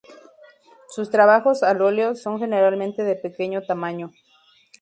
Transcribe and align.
Sus 0.89 1.11
trabajos 1.11 1.61
al 1.61 1.79
óleo 1.79 2.15
son 2.15 2.39
generalmente 2.39 3.03
de 3.03 3.13
pequeño 3.15 3.61
tamaño. 3.61 4.11